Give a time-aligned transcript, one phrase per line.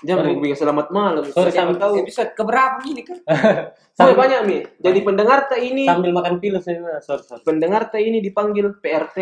[0.00, 0.40] Jangan Sorry.
[0.40, 1.24] bikin selamat malam.
[1.26, 1.94] Sorry, sampai- tahu.
[1.98, 3.20] Episode keberapa ini kan?
[3.92, 4.58] Sampai banyak mi.
[4.74, 7.42] Jadi pendengar tak ini Sambil makan pilus ini, sorry, sorry.
[7.42, 9.18] pendengar tak ini dipanggil PRT.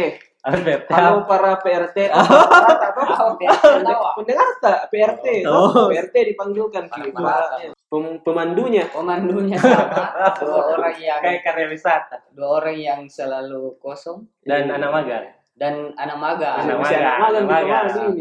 [0.88, 1.98] Halo para PRT.
[2.08, 3.34] Oh,
[3.82, 4.14] tawa.
[4.14, 5.26] Pendengar tak PRT.
[5.44, 5.90] Oh.
[5.90, 7.10] PRT dipanggilkan ki.
[7.10, 8.86] Para- Pem- Pemandunya.
[8.86, 10.30] Pemandunya sama.
[10.38, 15.26] Dua orang yang Kayak karya wisata dua orang yang selalu kosong dan anak magang.
[15.58, 16.54] dan anak magang.
[16.62, 18.14] Anak magang, magang anak magang.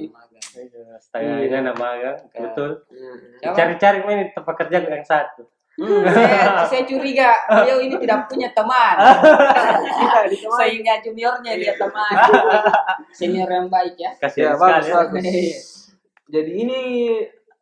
[0.65, 0.89] Ke mana ini?
[0.89, 0.99] Magang.
[1.03, 2.71] Setengah ini anak magang, betul.
[3.37, 3.55] Siapa?
[3.55, 5.43] Cari-cari ini tempat kerja yang satu.
[5.77, 8.95] Hmm, saya, saya curiga beliau ini tidak punya teman.
[10.57, 12.13] Sehingga juniornya dia teman.
[13.17, 14.11] Senior yang baik ya.
[14.17, 14.73] Kasihan Ya, sekali.
[14.73, 14.95] bagus, ya.
[14.97, 15.25] bagus.
[16.27, 16.79] Jadi ini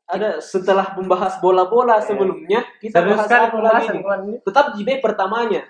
[0.06, 3.98] ada setelah membahas bola-bola sebelumnya kita Seru bahas apa lagi.
[4.48, 5.68] Tetap JB pertamanya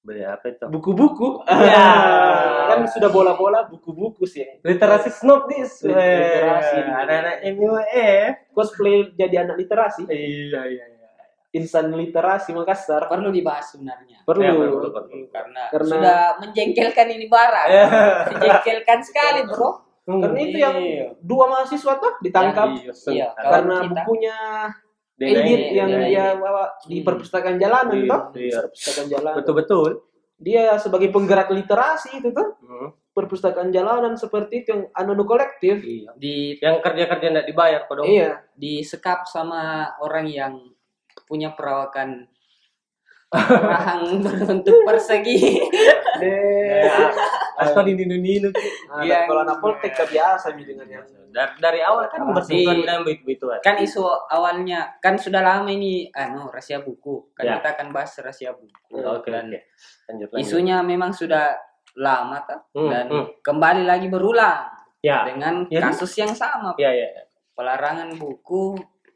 [0.00, 0.64] Beli apa itu?
[0.64, 1.44] buku-buku.
[1.44, 1.88] Ya.
[2.72, 4.48] kan sudah bola-bola buku-buku sih.
[4.64, 5.84] Literasi snob this.
[5.84, 6.76] Literasi.
[6.88, 8.08] Anak-anak MUE.
[8.56, 10.08] Cosplay jadi anak literasi.
[10.08, 11.06] Iya, iya, iya.
[11.52, 13.12] Insan literasi Makassar.
[13.12, 14.24] Perlu dibahas sebenarnya.
[14.24, 14.40] Perlu.
[14.40, 15.28] Ya, perlu, perlu.
[15.28, 17.68] Karena, Karena- sudah menjengkelkan ini barang.
[17.68, 17.86] Ya.
[18.32, 19.70] Menjengkelkan sekali, Bro.
[20.10, 20.76] Karena itu yang
[21.22, 23.30] dua mahasiswa tuh ditangkap Iya, Iya, sebentar.
[23.46, 23.92] karena kita.
[23.94, 24.36] bukunya
[25.20, 26.26] Edit ini, yang dia
[26.82, 28.20] di perpustakaan jalanan Iya, toh.
[28.34, 28.58] iya.
[28.64, 29.36] Perpustakaan jalanan.
[29.44, 29.90] Betul-betul.
[30.40, 32.96] Dia sebagai penggerak literasi itu tuh Hmm.
[33.12, 35.84] perpustakaan jalanan seperti itu yang anono kolektif.
[35.84, 36.16] Iya.
[36.16, 38.08] Di Yang kerja-kerja tidak dibayar kok dong.
[38.08, 38.40] Iya.
[38.56, 40.52] disekap sama orang yang
[41.24, 42.24] punya perawakan
[43.32, 45.62] rahang berbentuk persegi.
[46.20, 47.08] Ya,
[47.56, 47.94] Atau di.
[47.94, 48.10] Nah,
[49.00, 52.82] Yang- dan kalau anak politik kebiasa nih dengan yang Dari, dari awal kan bersinggungan Di-
[52.82, 53.58] dengan begitu-begituan.
[53.62, 57.30] kan isu awalnya kan sudah lama ini anu rahasia buku.
[57.32, 57.54] Kan Ya.
[57.56, 58.98] kita akan bahas rahasia buku.
[58.98, 59.62] Oke, Dan.
[60.10, 60.42] Lanjut lagi.
[60.42, 61.54] isunya memang sudah
[61.94, 63.26] lama kan Hmm, dan hmm.
[63.40, 64.66] kembali lagi berulang
[65.00, 65.22] Ya.
[65.22, 66.74] dengan Ya, kasus yang sama.
[66.74, 67.06] Iya, iya.
[67.54, 68.74] Pelarangan buku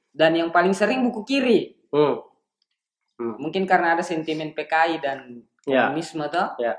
[0.08, 1.74] dan yang paling sering buku kiri.
[1.90, 2.22] Hmm.
[3.16, 5.18] Mungkin karena ada sentimen PKI dan
[5.64, 5.88] Ya.
[5.88, 6.52] komunisme toh.
[6.58, 6.76] Ya.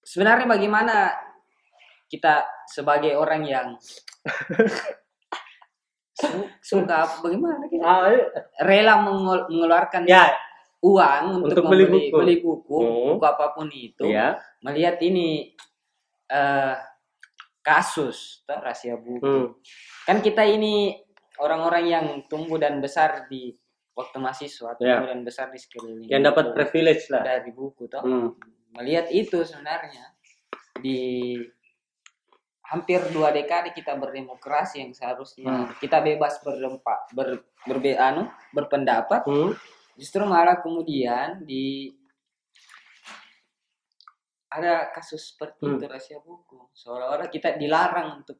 [0.00, 1.12] Sebenarnya bagaimana
[2.08, 3.68] kita sebagai orang yang
[6.16, 8.24] su- suka bagaimana kita Ah, iya.
[8.60, 10.32] rela mengel- mengeluarkan Ya,
[10.80, 12.16] uang untuk, Untuk beli membeli buku.
[12.16, 13.06] beli buku, Hmm.
[13.14, 14.40] buku apa pun itu, iya.
[14.60, 15.54] melihat ini
[16.26, 16.74] eh,
[17.60, 19.18] kasus toh, rahasia buku.
[19.20, 19.46] Hmm.
[20.06, 20.94] Kan kita ini
[21.36, 23.50] orang-orang yang tumbuh dan besar di
[23.92, 25.10] waktu mahasiswa, tumbuh Ya.
[25.10, 27.22] dan besar di sekeliling Yang dapat privilege lah.
[27.22, 28.30] dari buku toh Hmm.
[28.72, 30.14] melihat itu sebenarnya
[30.78, 31.36] di
[32.64, 35.68] hampir dua dekade kita berdemokrasi yang seharusnya Hmm.
[35.76, 39.52] kita bebas berlempak ber, berbe anu berpendapat Hmm.
[39.94, 41.90] justru malah kemudian di
[44.48, 45.78] ada kasus seperti Hmm.
[45.78, 48.38] itu rahasia buku seolah-olah kita dilarang untuk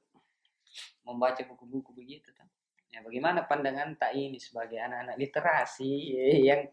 [1.03, 2.47] membaca buku-buku begitu kan
[2.91, 5.91] ya bagaimana pandangan tak ini sebagai anak-anak literasi
[6.43, 6.67] yang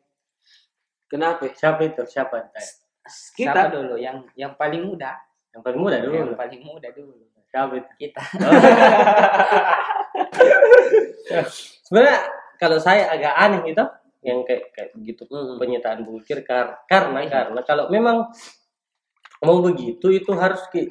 [1.05, 1.45] kenapa?
[1.49, 2.01] Siapa itu?
[2.03, 2.49] Siapa?
[2.51, 2.59] Kita.
[3.07, 5.15] siapa dulu yang yang paling muda
[5.55, 6.13] Yang paling muda dulu.
[6.13, 7.15] yang paling muda dulu
[7.47, 7.91] Siapa itu?
[7.97, 8.21] kita
[11.85, 12.19] Sebenarnya
[12.57, 13.83] kalau saya agak aneh gitu
[14.25, 15.55] yang kayak kayak begitu Hmm.
[15.55, 18.27] penyitaan buku kir kar- karena karena kalau memang
[19.39, 20.89] mau begitu itu harus ki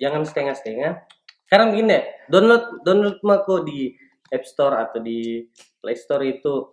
[0.00, 1.04] jangan setengah-setengah.
[1.44, 3.90] Karena begini deh, download download mako di
[4.30, 5.44] App Store atau di
[5.82, 6.70] Play Store itu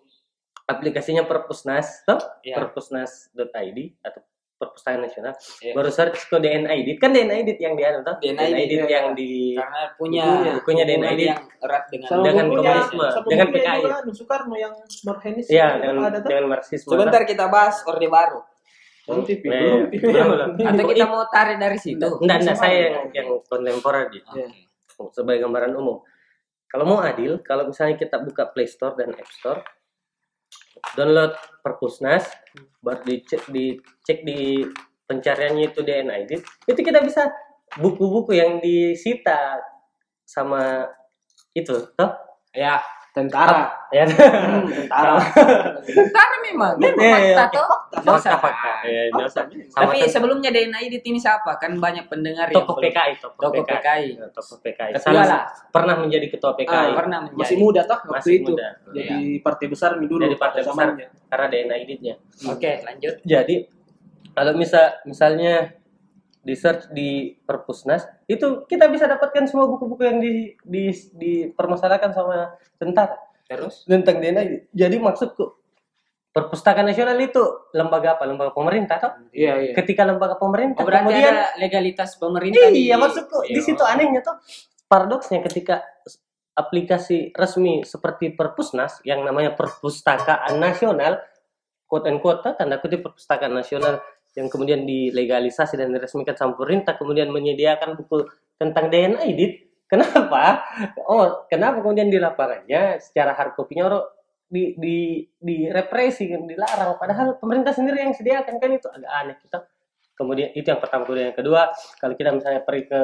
[0.64, 2.20] aplikasinya Perpusnas, toh?
[2.44, 2.60] Ya.
[2.60, 4.22] Perpusnas.id atau
[4.58, 5.38] Perpustakaan Nasional.
[5.62, 5.78] Ya.
[5.78, 8.18] Baru search ke DNID, kan DNID yang di anu toh?
[8.18, 8.86] DNID, DNID ya.
[8.90, 10.54] yang di karena punya Bukunya.
[10.58, 11.22] Bukunya hubungan DNID.
[11.30, 13.82] yang erat dengan Sama Dengan komunisme, dengan PKI.
[14.18, 14.74] Soekarno yang
[15.06, 16.90] Marhenis Iya, dengan ada dengan Marxisme.
[16.90, 18.42] sebentar kita bahas orde baru
[19.08, 20.04] Belum TV, belum TV.
[20.04, 20.68] belum, belum.
[20.68, 24.28] atau kita mau tarik dari situ Enggak, enggak Sama saya yang yang kontemporer gitu.
[24.36, 25.14] Oke.
[25.14, 26.02] Sebagai gambaran umum.
[26.68, 29.64] Kalau mau adil, kalau misalnya kita buka Play Store dan App Store,
[31.00, 31.34] download
[31.64, 32.28] Perpusnas,
[32.84, 34.68] buat dicek dicek di
[35.08, 36.32] pencariannya itu DNID,
[36.68, 37.32] itu kita bisa
[37.80, 39.64] buku-buku yang disita
[40.28, 40.92] sama
[41.56, 42.12] itu, toh?
[42.58, 42.82] ya
[43.18, 43.66] Tentara.
[43.90, 44.04] Ya.
[44.06, 45.18] Hmm, tentara.
[45.88, 47.46] Ntar memang memang Iya, fakta iya.
[47.50, 48.70] toh Nggak usah, Fakta-fakta.
[48.70, 48.86] Pak.
[48.86, 49.44] Ya, nggak usah.
[49.48, 53.62] Sama tapi sebelumnya DNID ini siapa kan banyak pendengar yang toko belum- PKI, toko, Toko
[53.66, 54.06] PKI.
[54.14, 54.92] Ya, Toko PKI.
[54.98, 55.42] Salah- lah.
[55.74, 56.70] pernah menjadi ketua PKI.
[56.70, 58.54] Ah, pernah menjadi Masih muda toh waktu itu.
[58.94, 60.22] Jadi partai besar dulu.
[60.22, 60.88] Jadi partai besar.
[61.28, 62.16] karena DNID-nya.
[62.48, 63.56] oke lanjut Jadi
[64.32, 65.74] kalau misal misalnya
[66.48, 72.56] di search di Perpusnas itu kita bisa dapatkan semua buku-buku yang di, di dipermasalahkan sama
[72.80, 74.72] tentara terus tentang DNID.
[74.72, 75.60] Jadi maksudku
[76.32, 77.42] Perpustakaan Nasional itu
[77.74, 78.30] lembaga apa?
[78.30, 79.12] Lembaga pemerintah toh?
[79.34, 79.74] Iya, iya.
[79.74, 83.58] Ketika lembaga pemerintah oh, berarti kemudian ada legalitas pemerintah di iya maksudku Iya.
[83.58, 84.38] di situ anehnya tuh
[84.86, 85.82] paradoksnya ketika
[86.54, 91.18] aplikasi resmi seperti Perpusnas yang namanya Perpustakaan Nasional,
[91.90, 93.98] quote and quote tanda kutip Perpustakaan Nasional
[94.38, 98.30] yang kemudian dilegalisasi dan diresmikan sama pemerintah kemudian menyediakan buku
[98.62, 99.54] tentang DNA edit.
[99.92, 100.68] Kenapa?
[101.08, 104.04] Oh, kenapa kemudian di lapangannya secara hard copy-nya orang
[104.48, 109.64] di di direpresi dilarang padahal pemerintah sendiri yang sediakan kan itu agak aneh kita
[110.16, 113.02] kemudian itu yang pertama kemudian yang kedua kalau kita misalnya pergi ke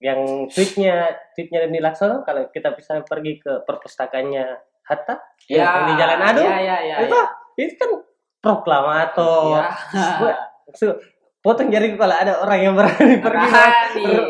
[0.00, 4.44] yang tweetnya tweetnya Deni Laksono kalau kita bisa pergi ke perpustakaannya
[4.82, 5.14] Hatta
[5.46, 6.96] yang di Jalan Adu Ya, ya, ya.
[7.06, 7.18] itu
[7.56, 7.90] itu kan
[8.42, 9.62] proklamator
[9.94, 10.51] Ya.
[10.72, 10.96] So,
[11.38, 13.50] potong jari kalau ada orang yang berani pergi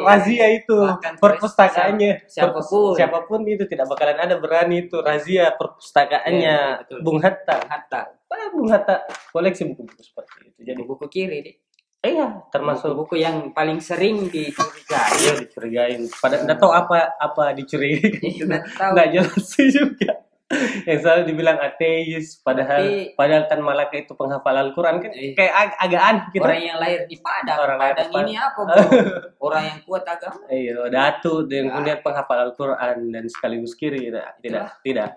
[0.00, 2.96] razia itu Bahkan perpustakaannya siapa pun.
[2.96, 6.98] Siapa pun itu tidak bakalan ada berani itu razia perpustakaannya Iya, betul.
[7.04, 8.02] Bung Hatta Hatta.
[8.26, 11.56] Ah, Bung Hatta koleksi buku-buku seperti itu jadi Buku kiri deh.
[12.02, 15.12] eh, iya termasuk buku yang paling sering dicurigai.
[15.20, 16.00] Iya dicurigain.
[16.10, 18.42] Pada nggak tahu apa apa dicurigain.
[18.42, 18.90] Nggak tahu.
[18.96, 20.12] Nggak jelas sih juga.
[20.88, 25.32] Yang selalu dibilang ateis, padahal Tapi- padahal Tan Malaka itu penghafal Al-Quran kan Eh.
[25.32, 26.42] kayak ag- agak aneh gitu.
[26.42, 27.58] Orang yang lahir di Padang.
[27.58, 28.76] Orang Padang ini apa, Bro?
[29.48, 30.44] Orang yang kuat agama.
[30.46, 31.70] Iya, datu dan Ya.
[31.72, 35.08] kemudian penghafal Al-Quran dan sekaligus kiri tidak tidak tidak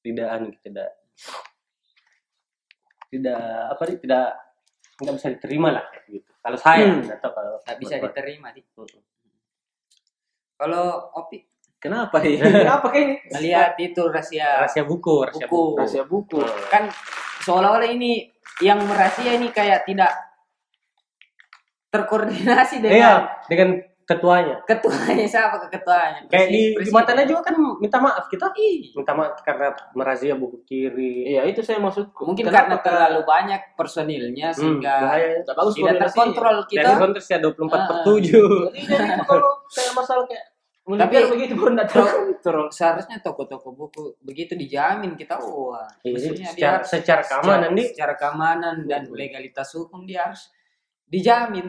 [0.00, 0.90] tidak anu tidak
[3.10, 4.26] tidak apa nih tidak
[5.00, 6.30] nggak bisa diterima lah gitu.
[6.40, 7.04] Kalau saya Hmm.
[7.04, 8.62] atau kalau Nggak bisa diterima, di.
[10.56, 10.84] Kalau
[11.14, 11.40] Opi
[11.80, 12.44] Kenapa ya?
[12.62, 15.76] Kenapa kayak melihat itu rahasia rahasia buku, rahasia buku.
[15.76, 16.38] rahasia buku?
[16.68, 16.84] kan
[17.40, 18.28] seolah-olah ini
[18.60, 20.12] yang merahasia ini kayak tidak
[21.90, 23.18] terkoordinasi Iya, dengan
[23.48, 23.68] dengan
[24.04, 24.56] ketuanya.
[24.64, 26.62] ketuanya siapa ke ketuanya Kayak di.
[26.82, 28.50] Jumatan juga kan minta maaf kita.
[28.54, 31.30] Ih, Minta maaf karena merazia buku kiri.
[31.30, 32.26] Iya itu saya maksudku.
[32.26, 35.26] mungkin Kenapa karena terlalu banyak personilnya Hmm, sehingga bahaya.
[35.40, 38.04] Tidak bagus tidak terkontrol Dan kita konteks ya 24 per Ah.
[38.04, 38.20] 7.
[38.20, 40.44] Jadi jadi itu kalau kayak masalah kayak
[40.80, 42.66] Tapi- tapi begitu pun tidak Terus- terkontrol.
[42.72, 48.14] seharusnya toko-toko buku begitu dijamin kita wah Iya, maksudnya dia secara, secara keamanan di secara
[48.16, 49.16] keamanan dan Betul.
[49.20, 50.48] legalitas hukum dia harus
[51.06, 51.68] dijamin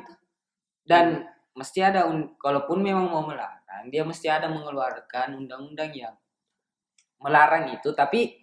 [0.81, 6.15] dan mesti ada un- kalaupun memang mau melarang dia mesti ada mengeluarkan undang-undang yang
[7.19, 8.41] melarang itu tapi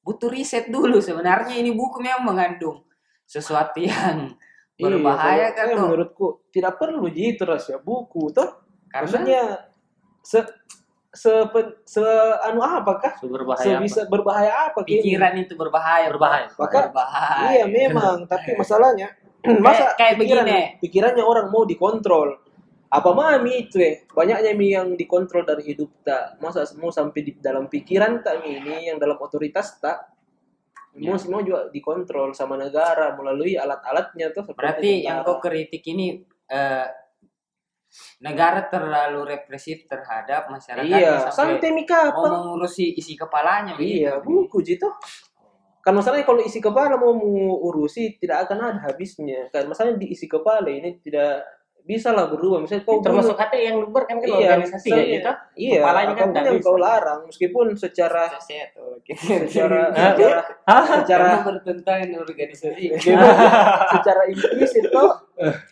[0.00, 2.84] butuh riset dulu sebenarnya ini buku memang mengandung
[3.24, 4.36] sesuatu yang
[4.76, 8.48] berbahaya Iya, kan tuh menurutku tidak perlu gitu rahasia buku toh.
[8.88, 9.42] karena Maksudnya
[10.20, 10.40] se
[11.10, 11.32] se,
[11.84, 12.02] se
[12.46, 13.18] anu apakah?
[13.18, 13.82] sumber bahaya apa?
[13.82, 15.02] Sebisa berbahaya apa kayak ini?
[15.02, 16.46] pikiran itu berbahaya Berbahaya.
[16.54, 19.08] Maka- berbahaya Iya memang, tapi masalahnya
[19.64, 20.78] masa kayak pikiran, begini.
[20.78, 22.38] pikirannya orang mau dikontrol.
[22.90, 27.32] Apa mami itu eh banyaknya mi yang dikontrol dari hidup tak masa mau sampai di
[27.38, 30.10] dalam pikiran tak mi ini yang dalam otoritas tak
[30.92, 31.22] mau Ya.
[31.22, 36.86] semua juga dikontrol sama negara melalui alat-alatnya tuh seperti Berarti yang kau kritik ini eh,
[38.22, 44.62] negara terlalu represif terhadap masyarakat iya sampai sampai mi mau mengurusi isi kepalanya iya buku
[44.62, 44.86] gitu
[45.80, 49.48] kan masalahnya kalau isi kepala mau mengurusi tidak akan ada habisnya.
[49.48, 51.40] Kan masalahnya di isi kepala ini tidak
[51.90, 55.02] bisa lah berubah misalnya kau termasuk bunuh- hati yang luber kan kan Iya, organisasi ya
[55.10, 55.30] gitu.
[55.58, 56.64] iya Kepalanya kan yang bisa.
[56.64, 59.12] kau larang meskipun secara oke.
[59.50, 59.80] secara
[60.14, 60.40] secara
[61.02, 62.84] secara bertentangan dengan organisasi.
[63.92, 65.10] secara implisit kau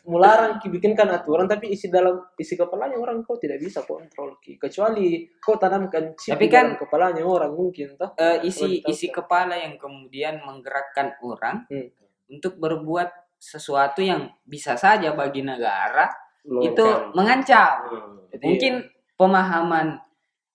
[0.05, 4.57] melarang ki bikinkan aturan tapi isi dalam isi kepalanya orang kau tidak bisa kontrol ki
[4.57, 9.07] kecuali kau tanamkan chip Tapi di kan- dalam kepalanya orang mungkin toh Eh, isi isi
[9.07, 9.23] betul.
[9.23, 11.93] kepala yang kemudian menggerakkan orang Hmm.
[12.29, 16.11] untuk berbuat sesuatu yang bisa saja bagi negara
[16.45, 17.15] itu Mengancam.
[17.15, 17.75] mengancam.
[17.87, 18.19] Hmm.
[18.29, 18.75] Jadi, Mungkin
[19.15, 19.87] pemahaman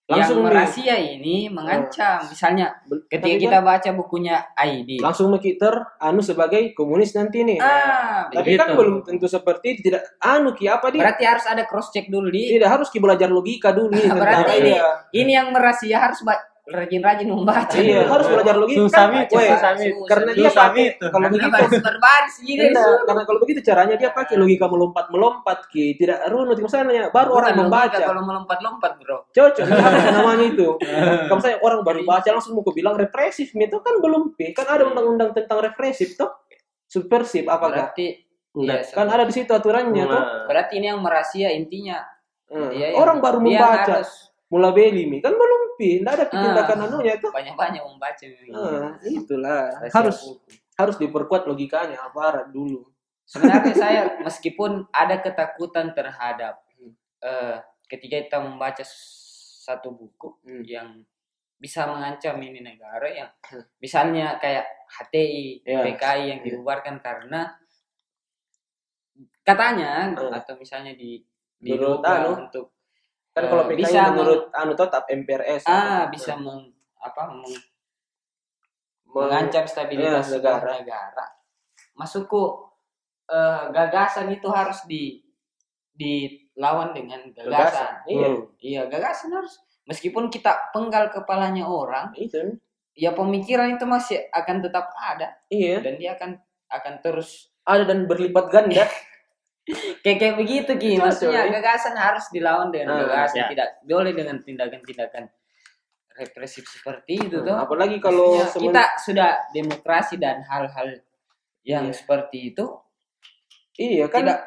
[0.04, 0.46] Langsung yang nih.
[0.52, 2.20] merahasia ini mengancam.
[2.26, 2.76] Misalnya
[3.08, 5.00] ketika kita kan baca bukunya ID.
[5.00, 10.04] langsung makiter anu sebagai komunis nanti nih Ah, tapi kan belum tentu seperti itu tidak
[10.20, 13.32] anu ki apa dia berarti harus ada cross check dulu di tidak harus ki belajar
[13.32, 14.92] logika dulu nih Berarti ini- iya.
[15.16, 16.20] ini yang merahasia harus
[16.64, 17.76] rajin-rajin membaca.
[17.76, 18.08] iya.
[18.08, 18.80] Harus belajar logika.
[18.88, 19.76] Susah kan
[20.08, 22.84] karena dia pakai kalau Karena begitu baris berbaris gitu.
[23.04, 26.00] Karena kalau begitu caranya dia pakai logika melompat melompat ki.
[26.00, 26.56] Tidak runut.
[26.56, 27.98] Masalahnya baru orang Bukan membaca.
[28.00, 29.18] kalau melompat-lompat, Bro.
[29.30, 30.68] cocok apa namanya itu.
[31.28, 34.88] Kalau saya orang baru baca langsung mau bilang represif itu kan belum pi kan ada
[34.88, 36.32] undang-undang tentang represif toh?
[36.88, 38.08] Subversif apakah Berarti
[38.54, 38.86] Enggak.
[38.86, 40.14] iya, kan ada di situ aturannya toh.
[40.14, 42.00] Nah, Berarti ini yang merahasia intinya.
[42.48, 42.70] Hmm.
[42.70, 43.94] Dia yang- orang baru dia membaca.
[44.00, 44.12] harus
[44.46, 45.18] mula beli mi.
[45.18, 45.53] Kan belum
[45.84, 46.86] tidak ada tindakan Ah.
[46.88, 48.26] anunya itu banyak-banyak membaca.
[48.52, 50.52] Ah, itulah Rahasia harus buku.
[50.74, 52.88] harus diperkuat logikanya aparat dulu
[53.24, 56.60] Sebenarnya saya meskipun ada ketakutan terhadap
[57.20, 57.56] eh,
[57.88, 58.84] ketika kita membaca
[59.64, 60.64] satu buku Hmm.
[60.64, 60.88] yang
[61.56, 63.32] bisa mengancam ini negara yang
[63.80, 65.80] misalnya kayak HTI, Ya.
[65.82, 66.46] PKI yang Ya.
[66.52, 67.56] dibubarkan karena
[69.44, 70.32] katanya Hmm.
[70.32, 71.20] atau misalnya di
[71.60, 72.44] diduga anu.
[72.44, 72.76] untuk
[73.34, 75.66] Kan kalau Eh, PKI bisa menurut anu tetap MPRS.
[75.66, 77.50] ah bisa meng, apa meng-
[79.04, 80.70] Meng- mengancam stabilitas Ya, negara.
[80.76, 81.26] negara.
[81.94, 82.70] Masukku
[83.26, 85.24] eh, gagasan itu harus di
[85.92, 87.48] dilawan dengan Gagasan.
[87.48, 87.92] gagasan.
[88.06, 88.28] Iya.
[88.28, 88.42] Hmm.
[88.60, 92.58] Iya, gagasan harus meskipun kita penggal kepalanya orang, Itu.
[92.92, 95.80] ya pemikiran itu masih akan tetap ada Iya.
[95.80, 96.38] dan dia akan
[96.68, 98.84] akan terus Ada dan berlipat ganda.
[100.04, 101.00] kayak kayak begitu Ki.
[101.00, 103.48] Maksudnya gagasan harus dilawan dengan Ah, gagasan, ya.
[103.50, 105.24] tidak boleh dengan tindakan-tindakan
[106.14, 107.56] represif seperti itu tuh.
[107.56, 111.00] Apalagi kalau Maksudnya semen- kita sudah demokrasi dan hal-hal
[111.64, 111.96] yang Iya.
[111.96, 112.66] seperti itu
[113.74, 114.40] iya kan tidak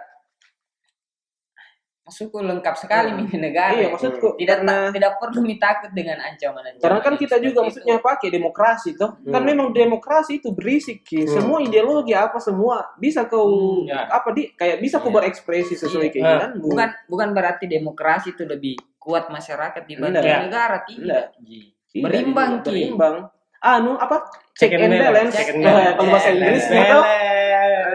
[2.07, 3.19] masukku lengkap sekali Hmm.
[3.19, 3.75] mini negara.
[3.75, 6.79] iya maksudku tidak karena tidak perlu takut dengan ancaman-ancaman.
[6.79, 9.49] karena kan kita juga seperti maksudnya pakai demokrasi toh kan Hmm.
[9.51, 11.03] memang demokrasi itu berisik.
[11.03, 11.27] Hmm.
[11.27, 14.07] semua ideologi apa semua bisa kau Hmm, ya.
[14.07, 15.17] apa di kayak bisa kau Iya.
[15.19, 16.13] berekspresi sesuai Iya.
[16.15, 20.41] keinginanmu bukan bukan berarti demokrasi itu lebih kuat masyarakat dibanding Enggak.
[20.47, 21.35] negara tidak.
[21.43, 21.75] Ji.
[21.91, 22.71] Tidak, berimbang, tidak, Ki.
[22.87, 23.17] berimbang
[23.59, 24.17] anu apa
[24.55, 25.35] check, Check and and balance, balance.
[25.35, 25.97] Check and balance.
[25.97, 26.87] kalau bahasa Inggrisnya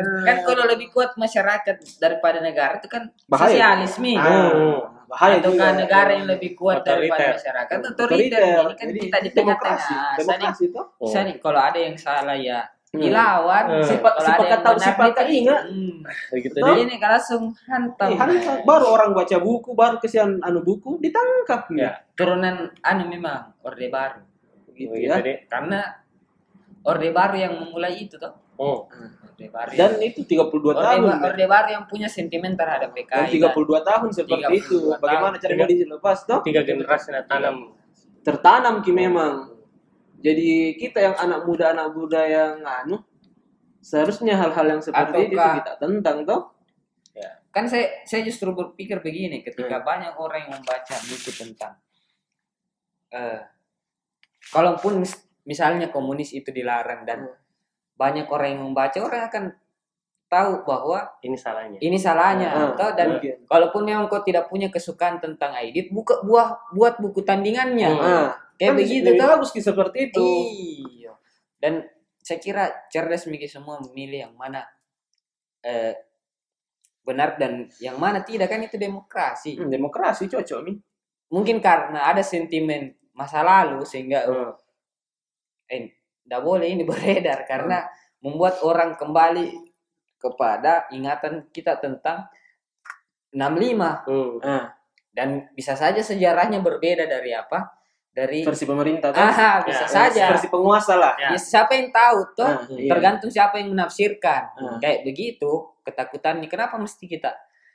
[0.01, 3.47] Toh Kan kalau lebih kuat masyarakat daripada negara itu kan Bahaya.
[3.47, 4.13] sosialisme.
[4.15, 7.35] Ah, bahaya Atau kan negara yang lebih kuat daripada Otoriter.
[7.37, 7.91] masyarakat Otoriter.
[7.91, 8.41] otoriter.
[8.41, 10.17] Ini kan Jadi, kita di demokrasi tengah-tengah.
[10.17, 11.05] demokrasi toh Oh.
[11.05, 12.59] Bisa nih kalau ada yang salah ya
[12.91, 12.99] Hmm.
[12.99, 13.63] dilawan.
[13.71, 13.83] Hmm.
[13.83, 15.61] Sifat- sifat kata- sifat kita- ingat.
[15.63, 16.03] Hmm.
[16.03, 16.51] Deh.
[16.51, 18.09] Jadi ini kalau langsung hantam.
[18.09, 18.55] Eh, hantam.
[18.61, 22.03] baru orang baca buku baru kesian anu buku ditangkap Ya.
[22.13, 24.19] Turunan anu memang orde baru.
[24.71, 25.37] gitu Begitu ya deh.
[25.45, 25.79] Karena
[26.81, 28.33] orde baru yang memulai itu toh.
[28.57, 28.85] Oh.
[29.23, 29.69] Orde baru.
[29.73, 31.25] dan yang- itu 32 orde, tahun ba- ya.
[31.27, 33.37] orde baru yang punya sentimen terhadap Dan PKI.
[33.37, 34.77] 32 tahun seperti 32 itu.
[34.95, 35.43] Bagaimana tahun.
[35.43, 36.39] cara mau dilepas toh?
[36.41, 37.55] Tiga generasi nak tanam.
[38.21, 39.33] Tertanam ki memang.
[40.19, 43.01] Jadi kita yang anak muda anak muda yang anu
[43.79, 46.41] seharusnya hal-hal yang seperti itu Ataukah- kita tentang toh.
[47.51, 49.83] kan saya saya justru berpikir begini ketika Hmm.
[49.83, 51.75] banyak orang yang membaca buku tentang
[53.09, 53.43] eh
[54.47, 57.37] kalaupun mis- misalnya komunis itu dilarang dan Hmm.
[57.97, 59.43] banyak orang yang membaca orang akan
[60.25, 61.77] tahu bahwa Ini salahnya.
[61.79, 63.43] ini salahnya Ah, atau dan mungkin.
[63.45, 68.01] kalaupun memang kau tidak punya kesukaan tentang edit buka buah buat buku tandingannya Hmm.
[68.01, 70.27] Ah, kayak kan begitu tuh ki seperti itu.
[70.97, 71.13] Iya.
[71.59, 71.83] Dan
[72.17, 74.63] saya kira cerdas mikir semua memilih yang mana
[75.61, 75.93] eh,
[77.01, 79.57] benar dan yang mana tidak kan itu demokrasi.
[79.57, 80.77] Hmm, demokrasi cocok nih.
[81.29, 84.53] Mungkin karena ada sentimen masa lalu sehingga Hmm.
[85.71, 87.87] Eh tidak boleh ini beredar karena
[88.19, 89.47] membuat orang kembali
[90.17, 92.27] kepada ingatan kita tentang
[93.31, 94.37] 65 Hmm.
[94.43, 94.75] Ah,
[95.09, 97.71] dan bisa saja sejarahnya berbeda dari apa?
[98.11, 99.23] Dari versi pemerintah toh.
[99.23, 100.23] ah bisa Ya, saja.
[100.29, 101.15] Versi penguasa lah.
[101.15, 101.31] Ya.
[101.31, 102.43] Ya, siapa yang tahu toh?
[102.45, 102.91] Ah, iya.
[102.91, 104.77] tergantung siapa yang menafsirkan Ah.
[104.77, 105.47] kayak begitu
[105.81, 107.31] ketakutannya kenapa mesti kita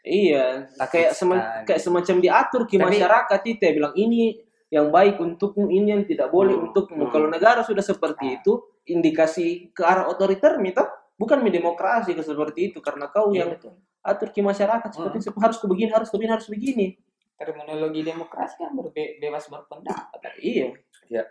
[0.07, 5.71] Iya, kayak sema- kayak semacam diatur Tapi- masyarakat itu ya bilang ini yang baik untukmu,
[5.71, 7.07] ini yang tidak boleh Hmm, untukmu.
[7.07, 7.13] hmm.
[7.13, 10.83] Kalau negara sudah seperti itu, indikasi ke arah otoriter mito
[11.15, 13.73] bukan demokrasi ke seperti itu karena kau Iya, yang betul.
[14.01, 16.89] atur ki masyarakat seperti itu harus begini, harus begini, harus begini.
[17.37, 20.73] terminologi demokrasi kan berbe- bebas berpendapat Iya.
[21.07, 21.23] Iya.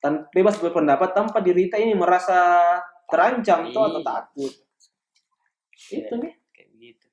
[0.00, 4.00] Tan bebas berpendapat tanpa diri kita ini merasa terancam atau Iya.
[4.00, 4.52] takut.
[5.92, 5.98] Iya.
[6.00, 6.32] Itu nih.
[6.48, 7.06] kayak begitu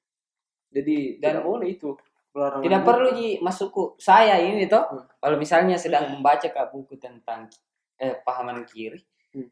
[0.72, 2.00] Jadi Dan- boleh itu.
[2.30, 2.88] Pelarangan tidak itu.
[2.88, 5.06] perlu ji masukku saya ini toh Hmm.
[5.18, 7.50] kalau misalnya sedang membaca kak buku tentang
[7.98, 9.50] eh, pahaman kiri Hmm.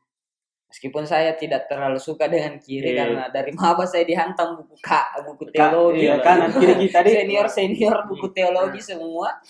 [0.67, 2.97] meskipun saya tidak terlalu suka dengan kiri Iya.
[2.99, 6.89] karena dari maba saya dihantam buku kak buku teologi iya, kanan kiri deh.
[6.91, 9.41] senior senior buku teologi semua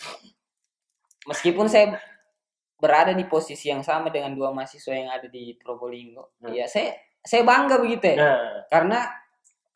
[1.25, 1.99] meskipun saya
[2.77, 6.53] berada di posisi yang sama dengan dua mahasiswa yang ada di Probolinggo Hmm.
[6.53, 8.99] ya saya saya bangga begitu ya Nah, karena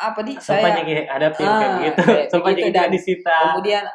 [0.01, 2.01] apa di saya jadi hadapi Ah, kayak begitu.
[2.03, 3.35] kayak Sempat begitu jadi dan disita.
[3.53, 3.85] kemudian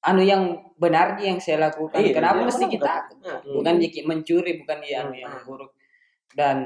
[0.00, 0.42] anu yang
[0.76, 2.74] benar yang saya lakukan Iya, kenapa iya, mesti benar.
[2.74, 5.20] kita Nah, bukan jiki mencuri bukan dia anu Hmm.
[5.20, 5.72] yang buruk
[6.32, 6.56] dan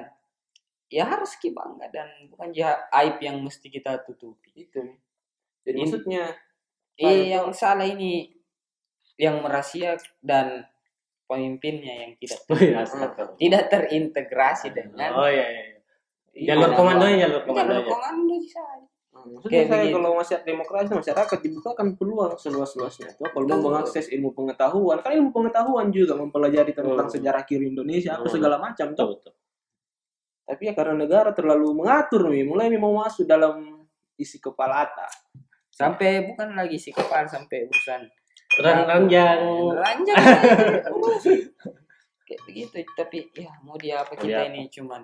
[0.87, 4.83] ya harus kita bangga dan bukan ya aib yang mesti kita tutupi itu.
[5.63, 6.25] Jadi Ini- maksudnya
[6.97, 8.29] Eh yang salah ini
[9.17, 10.69] yang merahasia dan
[11.25, 12.85] pemimpinnya yang tidak Oh iya,
[13.39, 15.65] tidak terintegrasi dengan Oh iya iya.
[16.33, 17.23] Iya, Jalur Ada komandonya, apa?
[17.23, 17.87] jalur jalur komandonya.
[17.87, 18.87] komando saja.
[19.11, 19.95] Maksudnya Kayak saya begitu.
[19.95, 25.31] kalau masyarakat demokrasi masyarakat dibukakan peluang seluas-luasnya itu kalau mau mengakses ilmu pengetahuan kan ilmu
[25.31, 27.13] pengetahuan juga mempelajari tentang Hmm.
[27.13, 28.33] sejarah kiri Indonesia apa Hmm.
[28.33, 29.35] segala macam tuh betul.
[30.43, 33.85] tapi ya karena negara terlalu mengatur nih mulai mau masuk dalam
[34.15, 35.07] isi kepala ata
[35.71, 38.03] Sampai bukan lagi si kepala sampai urusan
[38.59, 39.41] Ran ranjang.
[39.71, 40.17] ranjang.
[42.23, 44.49] Kayak begitu tapi ya mau dia apa kita Iya.
[44.49, 45.03] ini cuman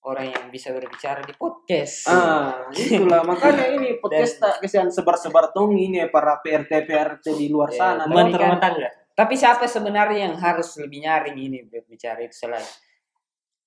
[0.00, 2.08] orang yang bisa berbicara di podcast.
[2.08, 7.52] Ah, itulah makanya ini podcast tak kesian sebar-sebar tong ini ya, para PRT PRT di
[7.52, 8.08] luar Ya, sana.
[8.08, 8.88] Teman rumah tangga.
[9.12, 12.64] Tapi siapa sebenarnya yang harus lebih nyaring ini berbicara itu selain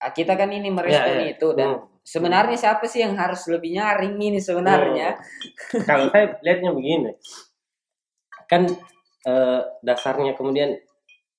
[0.02, 1.32] Ah, kita kan ini merespon Ya, ya.
[1.32, 1.88] itu dan Hmm.
[2.04, 5.16] sebenarnya siapa sih yang harus lebih nyaring ini sebenarnya?
[5.88, 7.16] Kalau saya lihatnya begini,
[8.50, 8.68] kan
[9.24, 10.76] eh, dasarnya kemudian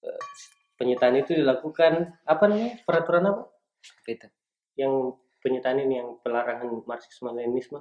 [0.01, 0.21] eh,
[0.81, 3.43] penyitaan itu dilakukan apa namanya peraturan apa?
[4.09, 4.33] Gitu.
[4.75, 4.93] Yang
[5.39, 7.79] penyitaan ini yang pelarangan marxisme leninisme.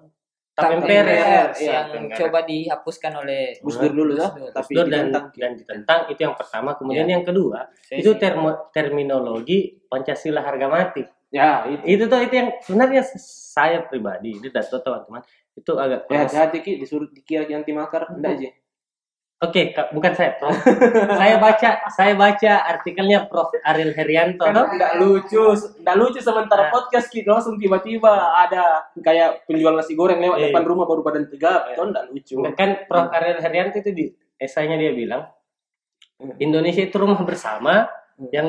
[0.54, 1.26] Tap Tap MPR ya.
[1.50, 4.54] Iya, yang coba dihapuskan oleh Gus Dur dulu Dur.
[4.54, 5.26] tapi Dur dan ditentang.
[5.34, 7.18] dan ditentang itu yang pertama kemudian Ya.
[7.18, 11.02] yang kedua Saya itu termo- terminologi pancasila harga mati
[11.34, 11.82] Ya, itu.
[11.98, 15.26] itu tuh itu yang sebenarnya saya pribadi itu tidak tahu teman-teman
[15.58, 18.50] itu agak Ya, hati-hati Ki, disuruh dikira anti makar, enggak aja.
[19.44, 20.56] Oke, Kak, bukan saya, Prof.
[21.20, 23.52] saya baca, saya baca artikelnya Prof.
[23.68, 24.48] Ariel Herianto.
[24.48, 25.52] Kan enggak lucu,
[25.84, 26.72] enggak lucu sementara Nah.
[26.72, 30.46] podcast kita langsung tiba-tiba ada kayak penjual nasi goreng lewat Iya.
[30.48, 31.76] depan rumah baru badan tegap, Iya.
[31.76, 32.36] itu enggak lucu.
[32.56, 33.12] Kan Prof.
[33.12, 34.06] Ariel Herianto itu di
[34.40, 35.28] esainya dia bilang,
[36.14, 36.40] Hmm.
[36.40, 38.30] Indonesia itu rumah bersama, Hmm.
[38.32, 38.48] yang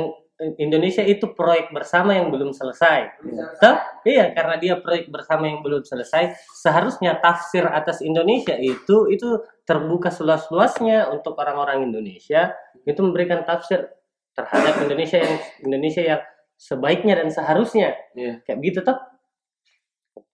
[0.59, 3.23] Indonesia itu proyek bersama yang belum selesai.
[3.63, 3.77] Toh?
[4.03, 9.29] Iya, karena dia proyek bersama yang belum selesai, seharusnya tafsir atas Indonesia itu itu
[9.63, 12.51] terbuka seluas-luasnya untuk orang-orang Indonesia
[12.83, 13.87] itu memberikan tafsir
[14.35, 16.21] terhadap Indonesia yang Indonesia yang
[16.59, 17.95] sebaiknya dan seharusnya.
[18.19, 18.43] Iya.
[18.43, 18.99] Kayak begitu toh.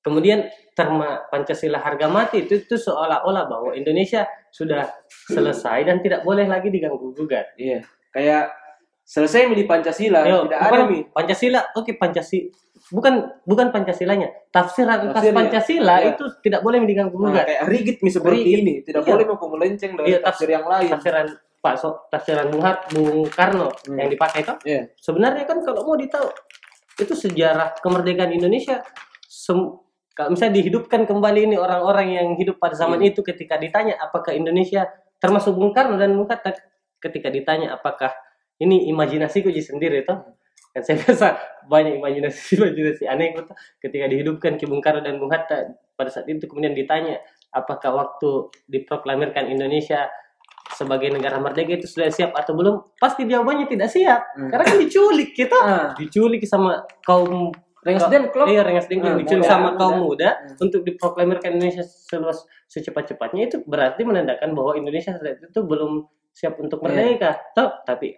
[0.00, 4.88] Kemudian terma Pancasila harga mati itu itu seolah-olah bahwa Indonesia sudah
[5.28, 7.52] selesai dan tidak boleh lagi diganggu gugat.
[7.60, 7.84] Iya.
[8.10, 8.56] Kayak
[9.10, 11.02] selesai di Pancasila, Ayo, tidak bukan ada nih.
[11.10, 12.46] Pancasila, oke Pancasila,
[12.94, 15.34] bukan bukan Pancasilanya, tafsiran atas.
[15.34, 16.14] Pancasila Iya.
[16.14, 17.44] itu tidak boleh diganggu Nah, gugat.
[17.50, 18.58] kayak rigid nih seperti Rigid.
[18.62, 19.10] ini, tidak Iya.
[19.10, 20.90] boleh mau melenceng dari Iya, tafsir yang lain.
[20.94, 21.26] Tafsiran
[21.60, 23.98] Pak so, tafsiran Bung Bung Karno Hmm.
[23.98, 24.54] yang dipakai itu.
[24.64, 24.80] Iya.
[24.96, 26.30] Sebenarnya kan kalau mau ditahu
[26.96, 28.80] itu sejarah kemerdekaan Indonesia
[29.28, 29.74] sem-
[30.14, 33.12] kalau misalnya dihidupkan kembali ini orang-orang yang hidup pada zaman Iya.
[33.12, 34.86] itu ketika ditanya apakah Indonesia
[35.20, 36.28] termasuk Bung Karno dan Bung
[37.00, 38.12] ketika ditanya apakah
[38.60, 40.14] ini imajinasiku jadi sendiri itu
[40.70, 41.28] kan saya rasa
[41.66, 46.24] banyak imajinasi imajinasi aneh gitu ketika dihidupkan Ki Bung Karno dan Bung Hatta pada saat
[46.26, 47.18] itu kemudian ditanya
[47.50, 48.30] apakah waktu
[48.66, 50.06] diproklamirkan Indonesia
[50.70, 54.48] sebagai negara merdeka itu sudah siap atau belum pasti jawabannya tidak siap Hmm.
[54.48, 58.46] karena kan diculik kita Ah, diculik sama kaum Rengas Dengklok.
[58.46, 59.78] iya Rengas Dengklok Ah, diculik muda, sama muda.
[59.80, 60.56] kaum muda Hmm.
[60.62, 62.38] untuk diproklamirkan Indonesia seluas
[62.70, 66.84] secepat-cepatnya itu berarti menandakan bahwa Indonesia saat itu belum siap untuk Iya.
[66.86, 68.14] merdeka toh tapi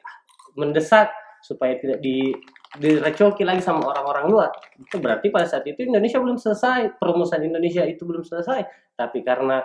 [0.56, 1.10] mendesak
[1.42, 2.30] supaya tidak di
[2.78, 4.50] direcoki lagi sama orang-orang luar.
[4.80, 8.64] Itu berarti pada saat itu Indonesia belum selesai perumusan Indonesia itu belum selesai.
[8.96, 9.60] Tapi karena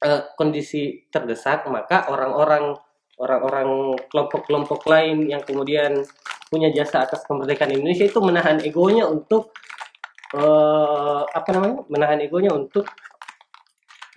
[0.00, 2.72] eh, kondisi terdesak maka orang-orang
[3.20, 6.00] orang-orang kelompok-kelompok lain yang kemudian
[6.48, 9.52] punya jasa atas kemerdekaan Indonesia itu menahan egonya untuk
[10.32, 11.84] eh, apa namanya?
[11.92, 12.88] Menahan egonya untuk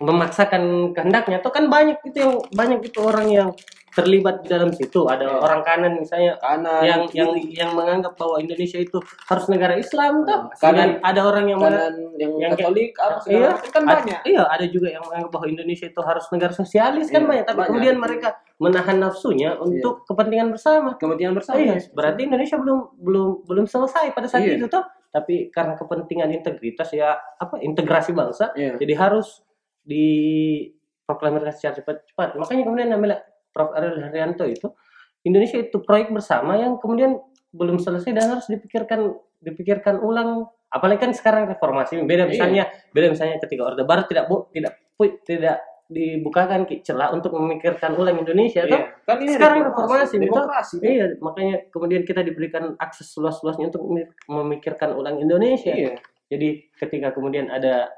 [0.00, 1.44] memaksakan kehendaknya.
[1.44, 3.48] Atau kan banyak itu yang banyak itu orang yang
[3.94, 5.38] terlibat di dalam situ ada Iya.
[5.38, 10.26] orang kanan misalnya Kanan, yang kiri, yang yang menganggap bahwa Indonesia itu harus negara Islam
[10.26, 13.70] toh Kanan- Kemudian ada orang yang mana kanan yang, yang kayak- Katolik apa segala iya,
[13.70, 14.20] kan banyak.
[14.26, 17.56] Iya, ada juga yang menganggap bahwa Indonesia itu harus negara sosialis kan Iya, banyak, tapi
[17.56, 17.68] banyak.
[17.70, 20.90] kemudian mereka menahan nafsunya untuk kepentingan bersama.
[20.94, 21.58] Kepentingan bersama.
[21.58, 24.58] Iya, berarti Indonesia belum belum belum selesai pada saat Iya.
[24.58, 24.82] itu toh.
[25.08, 28.74] Tapi karena kepentingan integritas ya apa integrasi bangsa, Iya.
[28.76, 29.46] jadi harus
[29.84, 32.28] diproklamirkan secara cepat-cepat.
[32.36, 33.18] Makanya kemudian namanya
[33.54, 33.70] Prof.
[33.72, 34.74] Ariel Haryanto itu
[35.22, 37.16] Indonesia itu proyek bersama yang kemudian
[37.54, 40.50] belum selesai dan harus dipikirkan dipikirkan ulang.
[40.68, 42.30] Apalagi kan sekarang reformasi beda Iya.
[42.34, 47.94] misalnya beda misalnya ketika Orde Baru tidak bu, tidak pu- tidak dibukakan celah untuk memikirkan
[47.94, 48.66] ulang Indonesia.
[48.66, 48.98] Iya.
[49.06, 50.26] Kan ini Sekarang reformasi, betul?
[50.34, 50.76] demokrasi.
[50.82, 55.70] Iya, makanya kemudian kita diberikan akses luas-luasnya untuk memik- memikirkan ulang Indonesia.
[55.70, 56.00] Iya.
[56.26, 57.92] Jadi ketika kemudian ada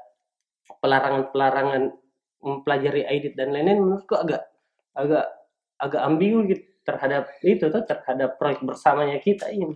[0.83, 1.95] pelarangan-pelarangan
[2.43, 4.45] mempelajari aidit dan lain-lain menurutku agak
[4.93, 5.25] agak
[5.77, 9.75] agak ambigu gitu terhadap itu tuh terhadap proyek bersamanya kita ini.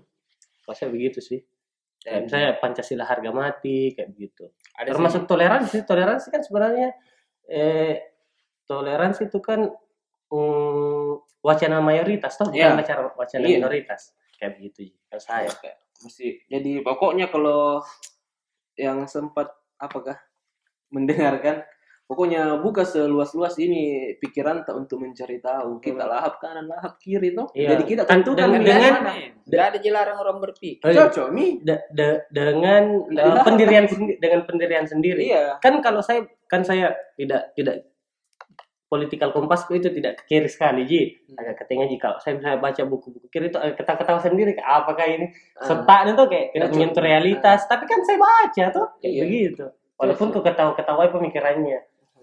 [0.63, 1.43] Masa begitu sih.
[2.01, 4.49] Kayak misalnya Pancasila harga mati kayak begitu.
[4.73, 6.89] Ada Termasuk toleransi, toleransi kan sebenarnya
[7.45, 7.99] eh
[8.65, 9.67] toleransi itu kan
[10.31, 11.11] mm,
[11.43, 12.79] wacana mayoritas toh bukan Iya.
[12.79, 13.57] wacana wacana Iya.
[13.59, 14.15] minoritas.
[14.39, 15.49] Kayak begitu kalau saya.
[16.01, 17.83] Mesti jadi pokoknya kalau
[18.79, 20.17] yang sempat apakah
[20.89, 21.61] mendengarkan
[22.11, 23.81] pokoknya buka seluas-luas ini
[24.19, 27.71] pikiran tak untuk mencari tahu kita lahap kanan lahap kiri tuh Iya.
[27.71, 29.39] jadi kita Kan tentukan dengan- dengan-.
[29.41, 30.83] Tidak ada dilarang orang berpikir.
[30.83, 31.07] Oh, iya.
[31.07, 35.23] cocok nih De- de- dengan eh, pendirian sendi- dengan pendirian sendiri.
[35.25, 37.87] iya Kan kalau saya kan saya tidak tidak
[38.85, 41.39] political kompasku itu tidak ke kiri sekali ji Hmm.
[41.39, 45.07] agak ke tengah ji kalau saya misalnya baca buku-buku kiri itu ketawa-ketawa sendiri kayak apakah
[45.07, 45.63] ini Ah.
[45.63, 49.23] serta itu kayak tidak menyentuh realitas tapi kan saya baca tuh kayak Iya.
[49.23, 51.79] begitu walaupun ku ketawa-ketawa pemikirannya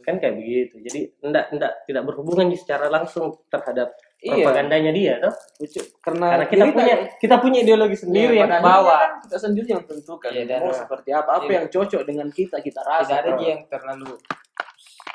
[0.08, 4.42] kan kayak begitu jadi enggak enggak tidak berhubungan secara langsung terhadap Iya.
[4.42, 5.30] propagandanya dia tuh
[5.62, 5.78] Lucu.
[6.02, 9.68] Karena, karena kita diri punya kita punya ideologi sendiri Iya, yang bawa kan kita sendiri
[9.70, 11.54] yang tentukan Iya, dan- mau seperti apa apa Iya.
[11.54, 14.12] yang cocok dengan kita kita tidak rasa ada dia yang terlalu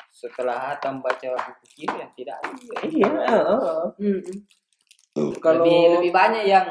[0.08, 2.76] setelah hatam baca buku kiri yang tidak ada dia.
[2.88, 3.84] iya heeh.
[4.00, 4.36] Mm-mm.
[5.36, 6.64] kalau lebih lebih banyak yang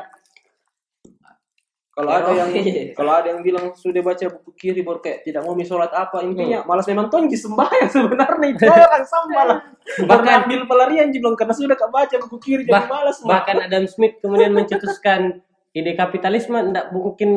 [1.94, 2.84] kalau ada yang Iya.
[2.98, 6.66] kalau ada yang bilang sudah baca buku kiri baru kayak tidak mau sholat apa intinya
[6.66, 8.48] malas memang tonji sembahyang sebenarnya.
[8.50, 9.60] Itu orang sama lah
[10.02, 13.22] Bahkan- ambil pelarian bilang karena sudah kak baca buku kiri jadi Bah- malas.
[13.22, 17.30] bahkan Adam Smith kemudian mencetuskan ide kapitalisme tidak mungkin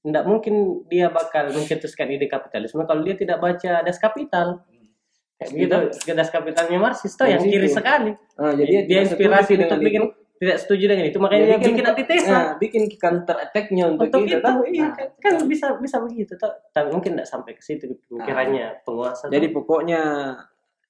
[0.00, 0.54] tidak mungkin
[0.86, 4.64] dia bakal mencetuskan ide kapitalisme kalau dia tidak baca Das Kapital.
[5.36, 5.76] Kayak gitu
[6.14, 7.76] Das Kapitalnya Marxis tuh yang kiri situ.
[7.76, 10.21] sekali nah, dia, dia tidak inspirasi dengan bikin itu.
[10.42, 14.26] Tidak setuju dengan itu makanya Dia dia bikin antitesa nah, bikin counter attack-nya untuk, untuk
[14.26, 14.54] kita itu kan?
[14.66, 18.82] iya Nah, kan, kan bisa bisa begitu toh tapi mungkin tidak sampai ke situ pemikirannya
[18.82, 19.54] penguasa jadi tuh.
[19.54, 20.00] pokoknya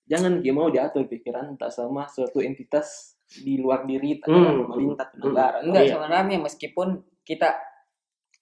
[0.02, 4.64] jangan dia mau diatur pikiran tak sama suatu entitas di luar diri tak Hmm.
[4.64, 5.92] pemerintah negara enggak Iya.
[5.94, 6.88] sebenarnya meskipun
[7.22, 7.48] kita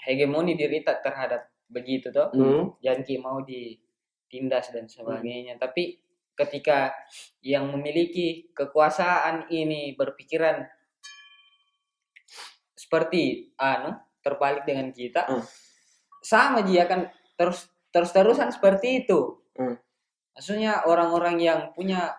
[0.01, 2.71] hegemoni diri tak terhadap begitu toh Hmm.
[2.79, 5.99] jangan ki mau ditindas dan sebagainya tapi
[6.35, 6.95] ketika
[7.41, 10.65] yang memiliki kekuasaan ini berpikiran
[12.91, 15.47] seperti anu terbalik dengan kita Hmm.
[16.21, 17.07] sama dia kan
[17.39, 19.79] terus terus terusan seperti itu Hmm.
[20.33, 22.19] maksudnya orang-orang yang punya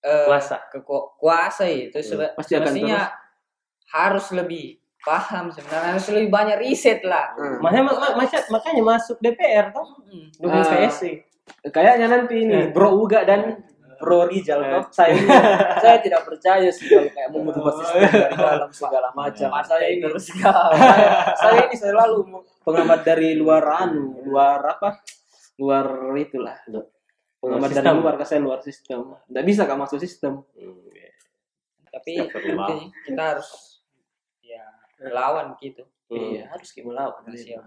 [0.00, 0.60] eh, Kuasa.
[0.68, 3.12] keku- kuasa itu sebe- Pasti akan semestinya
[3.90, 7.60] harus lebih paham sebenarnya harus lebih banyak riset lah Hmm.
[7.60, 7.92] makanya
[8.48, 10.28] makanya masuk DPR toh Mm.
[10.34, 10.64] dukung.
[10.64, 11.12] PSI
[11.66, 12.68] kayaknya nanti ini.
[12.68, 13.64] Bro Uga dan
[14.00, 14.70] Bro Rizal Eh.
[14.74, 15.12] toh saya
[15.82, 19.48] saya tidak percaya sih kalau kayak mau merubah sistem dari dalam segala macam.
[19.64, 20.24] Saya ini terus.
[20.34, 22.18] Saya, saya ini selalu
[22.64, 25.02] pengamat dari luar anu luar apa?
[25.60, 26.58] Luar itulah.
[27.38, 29.14] Pengamat dari luar saya luar sistem.
[29.28, 30.40] Tidak bisa kak masuk sistem.
[31.94, 32.66] Tapi intinya
[33.06, 33.80] kita harus
[34.42, 34.64] ya
[35.12, 35.86] lawan gitu.
[36.10, 37.22] Iya harus kita melawan.
[37.22, 37.62] Rahasia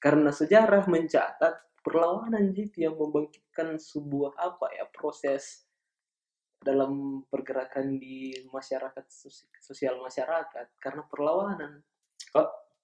[0.00, 5.64] karena sejarah mencatat perlawanan gitu yang membangkitkan sebuah apa ya proses
[6.60, 10.68] dalam pergerakan di masyarakat sos- sosial masyarakat.
[10.76, 11.80] Karena perlawanan.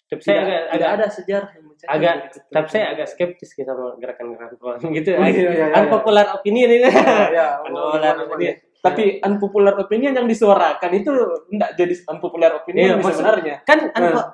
[0.06, 2.14] Tapi saya tidak, agak, tidak agak ada sejarah yang mencatat agak
[2.54, 5.10] tapi saya agak skeptis kita sama gerakan-gerakan perlawanan gitu.
[5.18, 5.76] Oh, iya, iya, iya, iya.
[5.82, 6.86] unpopular opinion ini.
[7.34, 8.54] Ya, Unpopular oh, opinion.
[8.86, 11.10] tapi unpopular opinion yang disuarakan itu
[11.50, 13.56] tidak jadi unpopular opinion Iya, sebenarnya.
[13.66, 14.30] kan unpo-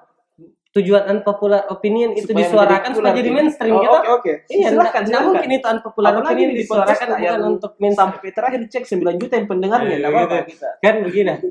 [0.72, 4.32] tujuan unpopular opinion itu Supaya disuarakan menjadi supaya jadi mainstream oh, gitu oke oke.
[4.48, 8.08] Iya silakan nggak- nggak silakan mungkin itu unpopular Apalagi opinion di disuarakan bukan untuk mainstream.
[8.16, 11.32] sampai terakhir cek 9 juta yang pendengarnya Iya, tidak apa-apa kita kan begini.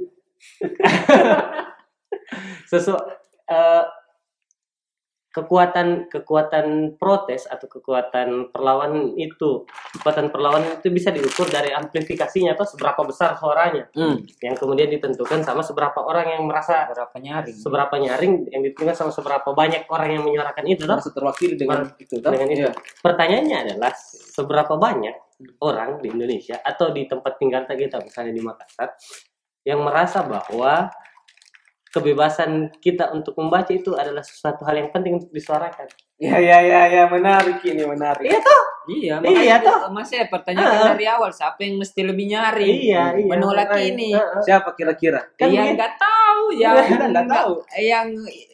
[2.69, 2.93] Sesu
[3.47, 3.83] eh,
[5.31, 9.63] kekuatan kekuatan protes atau kekuatan perlawanan itu
[9.99, 14.19] kekuatan perlawanan itu bisa diukur dari amplifikasinya atau seberapa besar suaranya Hmm.
[14.43, 19.11] yang kemudian ditentukan sama seberapa orang yang merasa berapa nyaring seberapa nyaring yang ditentukan sama
[19.15, 22.31] seberapa banyak orang yang menyuarakan itu merasa terwakili dengan itu toh?
[22.31, 22.71] dengan itu Iya.
[23.01, 23.91] pertanyaannya adalah
[24.35, 25.15] seberapa banyak
[25.63, 28.93] orang di Indonesia atau di tempat tinggal kita misalnya di Makassar
[29.63, 30.91] yang merasa bahwa
[31.91, 35.91] kebebasan kita untuk membaca itu adalah sesuatu hal yang penting untuk disuarakan.
[36.15, 38.23] Iya iya iya ya, menarik ini menarik.
[38.23, 38.61] Iya toh?
[38.87, 39.89] iya Iya, toh.
[39.89, 40.89] masih saya pertanyakan Ah.
[40.91, 43.27] dari awal siapa yang mesti lebih nyaring Iya, iya.
[43.27, 43.89] menolak makanya.
[43.91, 44.41] ini Heeh.
[44.41, 45.21] Siapa kira-kira?
[45.35, 45.77] Kan yang begini.
[45.77, 47.53] nggak tahu yang Kita nggak tahu.
[47.77, 48.07] yang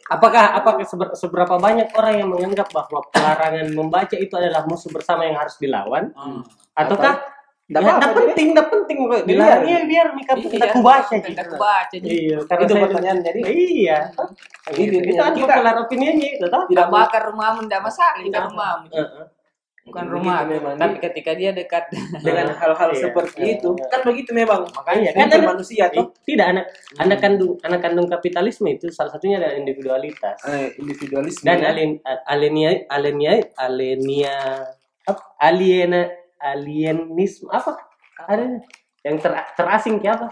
[0.08, 5.22] Apakah apakah seber- seberapa banyak orang yang menganggap bahwa pelarangan membaca itu adalah musuh bersama
[5.22, 6.40] yang harus dilawan Hmm.
[6.72, 7.20] ataukah
[7.68, 9.20] Nggak ya, jadi- penting, nggak penting kok.
[9.28, 9.58] Biar.
[9.60, 11.54] Iya biar kita kita Iya, kubaca kita gitu.
[11.60, 13.98] baca jadi Iya, karena Itu pertanyaan jadi Iya.
[14.08, 14.24] Itu
[14.72, 15.04] Itu, intinya.
[15.04, 16.62] itu kan Kita- popular opinionnya itu toh.
[16.64, 18.24] tidak tidak bakar rumahmu tidak masalah Iya.
[18.24, 19.24] itu rumahmu Heeh.
[19.84, 20.76] bukan rumah memang.
[20.76, 21.88] tapi ketika dia dekat
[22.20, 23.88] dengan hal-hal Iya, seperti iya, itu iya.
[23.88, 26.64] kan begitu memang Makanya kan kan ada, manusia tuh tidak anak
[26.96, 31.90] anak kandung anak kandung kapitalisme itu salah satunya adalah individualitas eh, individualisme dan alien
[32.26, 34.36] alenia alenia alenia
[35.04, 36.04] apa aliena
[36.42, 37.50] alienisme.
[37.50, 37.78] Apa?
[38.26, 38.62] Ada?
[39.06, 40.28] Yang ter, terasing kayak apa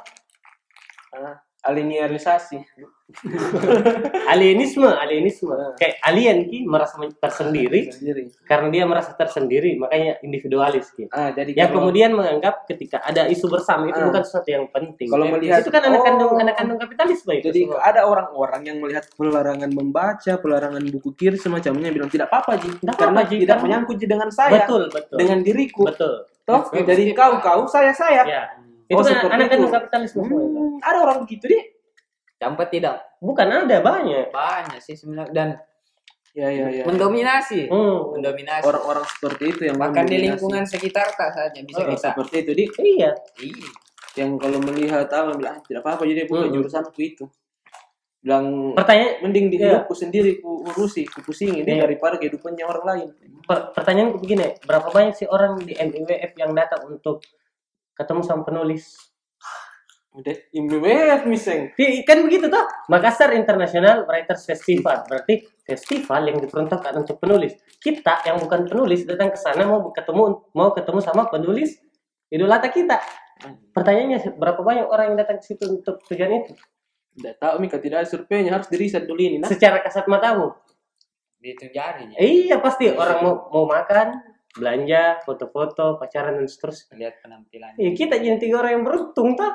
[1.16, 2.58] Ah, aliniarisasi.
[4.26, 8.34] alienisme alienisme kayak alien ki merasa tersendiri Sendiri.
[8.42, 13.30] karena dia merasa tersendiri makanya individualis ki Ah, jadi yang kalau- kemudian menganggap ketika ada
[13.30, 14.10] isu bersama itu Ah.
[14.10, 16.42] bukan sesuatu yang penting Kalau melihat- itu kan anak kandung Oh.
[16.42, 17.78] anak kandung kapitalisme itu Jadi semua.
[17.80, 22.90] ada orang-orang yang melihat pelarangan membaca, pelarangan buku kiri semacamnya bilang tidak apa-apa Ji, Tidak
[22.92, 25.86] karena apa-apa, Ji, tidak menyangkut Ji dengan saya, betul betul dengan diriku.
[25.86, 26.86] betul Toh, Betul.
[26.86, 28.22] jadi kau kau, saya saya.
[28.22, 28.42] ya
[28.86, 30.58] Oh, itu kan seperti anak kandung kapitalisme semua itu.
[30.58, 31.64] Hmm, ada orang begitu deh.
[32.36, 35.48] Sampai tidak bukan ada banyak banyak sih sebenarnya dan
[36.32, 36.84] Ya ya ya.
[36.84, 38.12] mendominasi, hmm.
[38.12, 38.60] mendominasi.
[38.62, 42.12] Orang-orang seperti itu yang Bahkan di lingkungan sekitar tak saja bisa Oh, kita.
[42.12, 43.68] seperti itu di iya Iya.
[44.16, 46.54] yang kalau melihat apa bilang "Ah, tidak apa-apa jadi bukan Hmm.
[46.54, 47.24] jurusanku itu.
[48.20, 49.80] Bilang pertanyaan mending di Iya.
[49.80, 51.82] hidupku sendiri ku urusi, ku pusing ini Iya.
[51.82, 53.08] daripada kehidupannya orang lain.
[53.42, 57.22] per- pertanyaanku begini berapa banyak sih orang di MIWF yang datang untuk
[57.96, 58.84] ketemu sama penulis.
[60.16, 61.76] Udah, IMWF miseng.
[61.76, 62.64] Di- kan begitu toh?
[62.88, 65.04] Makassar International Writers Festival.
[65.04, 67.52] Berarti festival yang diperuntukkan untuk penulis.
[67.76, 71.76] Kita yang bukan penulis datang ke sana mau ketemu mau ketemu sama penulis
[72.32, 72.96] idolata kita.
[73.76, 76.56] Pertanyaannya berapa banyak orang yang datang ke situ untuk tujuan itu?
[77.16, 79.36] Tidak tahu Mika tidak ada surveinya harus diriset dulu ini.
[79.36, 80.48] Nah, secara kasat matamu?
[81.36, 82.16] Dihitung jarinya.
[82.16, 82.88] iya pasti.
[82.88, 87.78] Orang mau mau makan belanja foto-foto pacaran dan seterusnya Lihat penampilannya.
[87.78, 89.52] Iya kita jadi tiga orang yang beruntung toh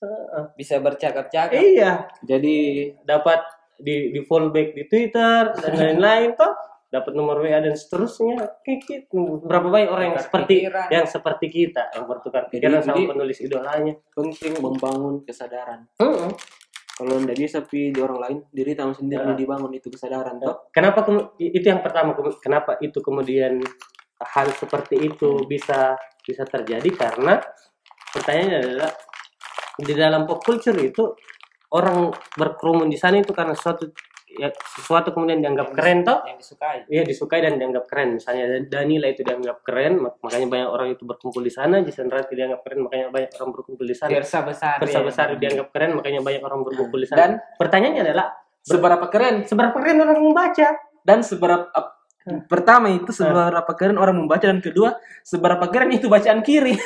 [0.00, 0.44] Heeh.
[0.54, 1.54] Bisa bercakap-cakap.
[1.54, 2.56] iya jadi
[3.00, 3.44] dapat
[3.76, 6.52] di di fallback di Twitter dan lain-lain toh
[6.86, 9.06] dapat nomor WA dan seterusnya Kiki
[9.40, 10.88] berapa banyak orang yang seperti pikiran.
[10.90, 15.86] yang seperti kita yang bertukar pikiran Jadi- sama jadi- penulis idolanya penting membangun kesadaran.
[15.96, 16.30] Heeh.
[16.92, 19.32] Kalau tidak bisa pi di orang lain, diri tahu sendiri Ya.
[19.32, 20.36] dibangun itu kesadaran.
[20.36, 21.00] Toh, kenapa
[21.38, 23.56] itu yang pertama kenapa itu kemudian
[24.20, 27.40] hal seperti itu bisa bisa terjadi karena
[28.12, 28.90] pertanyaannya adalah
[29.80, 31.16] di dalam pop culture itu
[31.72, 33.88] orang berkerumun di sana itu karena sesuatu
[34.28, 36.78] ya, sesuatu kemudian dianggap keren toh Yang disukai.
[36.90, 38.18] Iya disukai dan dianggap keren.
[38.18, 41.80] Misalnya Danila itu dianggap keren, mak- makanya banyak orang itu berkumpul di sana.
[41.82, 44.10] Jason Rati dianggap keren, makanya banyak orang berkumpul di sana.
[44.10, 44.76] Versa besar.
[44.82, 45.06] Persa ya.
[45.06, 47.18] besar dianggap keren, makanya banyak orang berkumpul di sana.
[47.18, 48.26] dan pertanyaannya adalah
[48.60, 50.68] seberapa keren seberapa keren orang membaca?
[51.00, 51.99] dan seberapa ap-
[52.42, 56.76] pertama itu seberapa keren orang membaca dan kedua seberapa keren itu bacaan kiri.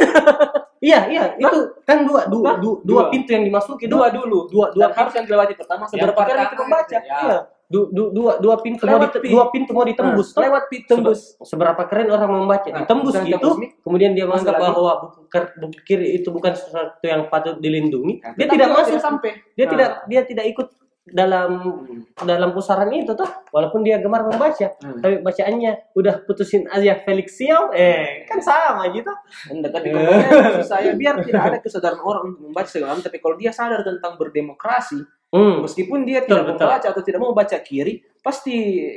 [0.76, 4.66] Iya iya itu kan dua dua dua, dua pintu yang dimasuki dua dua dulu, dua
[4.68, 6.92] dua harus yang dilewati pertama seberapa keren itu membaca.
[6.92, 7.00] ya.
[7.00, 10.44] iya du- du- dua dua pintu mau Lewat dite- pi- dua pintu mau ditembus toh.
[10.44, 11.20] lewat pi- tembus.
[11.32, 15.18] Sebe- seberapa keren orang membaca Nah, ditembus gitu tembus kemudian dia menganggap bahwa buku,
[15.56, 19.40] buku kiri itu bukan sesuatu yang patut dilindungi Nah, dia tidak masuk sampai.
[19.50, 19.70] dia Nah.
[19.72, 20.68] tidak dia tidak ikut
[21.04, 21.84] dalam
[22.16, 25.00] dalam pusaran itu tuh walaupun dia gemar membaca Hmm.
[25.04, 29.12] tapi bacaannya udah putusin aja Felix Xiao eh kan sama gitu
[29.52, 33.52] Anda kalau maksud saya biar tidak ada kesadaran orang untuk membaca segala tapi kalau dia
[33.52, 35.60] sadar tentang berdemokrasi, hmm.
[35.60, 36.64] meskipun dia Betul, tidak betul.
[36.64, 38.54] membaca atau tidak mau baca kiri, pasti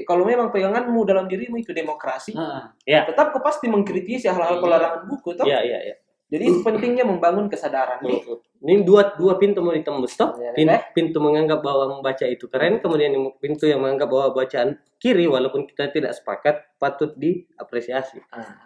[0.08, 2.64] kalau memang peganganmu dalam dirimu itu demokrasi, Heeh.
[2.88, 4.38] ya tetap kau pasti mengkritisi Iya.
[4.38, 5.44] hal-hal pelarangan buku, toh.
[5.44, 5.96] ya ya ya
[6.28, 8.04] Jadi pentingnya membangun kesadaran.
[8.04, 8.20] nih.
[8.58, 10.82] ini dua dua pintu mau ditembus toh Ya, pintu, eh.
[10.92, 15.94] pintu menganggap bahwa membaca itu keren kemudian pintu yang menganggap bahwa bacaan kiri walaupun kita
[15.94, 18.58] tidak sepakat patut diapresiasi Ah,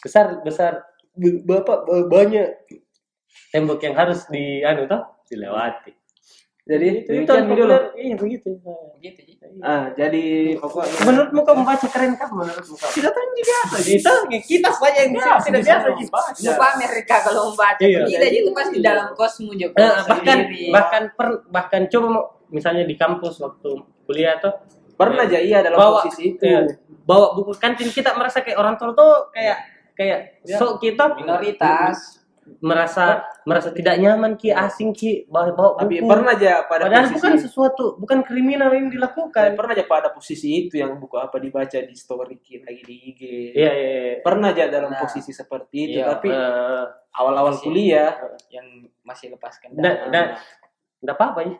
[0.00, 0.72] besar besar
[1.44, 2.56] bapak banyak
[3.52, 5.92] tembok yang harus di anu toh dilewati
[6.66, 7.62] Jadi itu demikian dulu.
[7.62, 8.50] populer iya begitu
[8.92, 9.34] Begitu Ji.
[9.62, 10.24] Ah, jadi
[10.58, 14.10] pokoknya menurutmu kamu membaca keren kan menurutmu kamu tidak tahu juga biasa kita
[14.42, 16.04] kita saja yang Biasa, tidak bisa biasa Ji.
[16.44, 17.80] Lupa mereka kalau membaca.
[17.80, 18.00] Iya.
[18.04, 19.78] Tidak itu pasti dalam kosmu juga.
[19.78, 23.70] Nah, bahkan bahkan per, bahkan coba mau- misalnya di kampus waktu
[24.02, 24.54] kuliah tuh
[24.92, 26.42] pernah aja iya dalam bawa posisi itu.
[26.42, 26.66] iya,
[27.02, 29.58] bawa buku kantin kita merasa kayak orang tua tuh kayak
[29.92, 30.56] kayak Ya.
[30.56, 32.25] sok kita minoritas.
[32.58, 37.04] Merasa merasa tidak nyaman ki asing ki bawa bawa Tapi buku pernah aja pada padahal
[37.04, 41.36] posisi bukan sesuatu bukan kriminal yang dilakukan pernah aja pada posisi itu yang buku apa
[41.36, 43.20] dibaca di story kita lagi di IG.
[43.52, 44.14] iya iya iya.
[44.22, 45.00] Pernah aja dalam Nah.
[45.00, 48.14] posisi seperti itu, Iya, tapi Eh, awal-awal kuliah,
[48.48, 48.66] yang
[49.02, 50.24] masih lepaskan dan dan
[50.98, 51.52] nggak apa-apa ya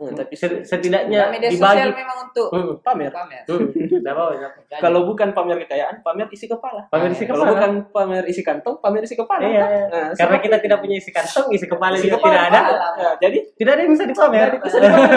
[0.00, 3.12] Hmm, tapi Set- setidaknya media dibagi sosial memang untuk Hmm, pamer.
[3.12, 3.44] pamer.
[3.44, 3.68] hmm.
[4.00, 6.88] Jadi, Kalau bukan pamer kekayaan, pamer isi kepala.
[6.88, 9.44] pamer isi Kalau kepala bukan pamer isi kantong, pamer isi kepala.
[9.44, 9.84] Iya, iya.
[9.86, 12.60] Nah, karena kita tidak punya isi kantong isi kepala isi juga kepala tidak ada.
[12.96, 14.98] Ya, jadi tidak ada yang bisa dipamer jadi kesedihan.
[15.10, 15.12] Iya,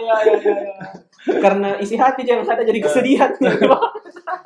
[0.00, 0.74] iya, iya, iya, iya.
[1.24, 3.30] Karena isi hati jangan ada jadi kesedihan.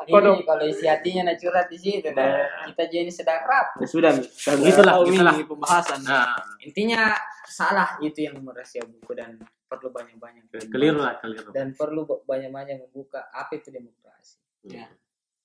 [0.07, 2.31] ini kalau isi hatinya nak curhat di situ dan
[2.67, 3.75] kita jadi sedang rap.
[3.77, 4.23] Ya sudah, Mi.
[4.25, 5.35] Kita Itulah, tahu itulah.
[5.35, 5.99] ini pembahasan.
[6.03, 7.12] nah Intinya
[7.45, 13.27] salah itu yang merahasia buku dan perlu banyak-banyak keliru lah keliru dan perlu banyak-banyak membuka
[13.29, 14.38] apa itu demokrasi.
[14.64, 14.87] Ya.